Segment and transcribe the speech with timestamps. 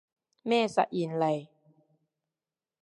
[0.41, 1.47] 咩實驗嚟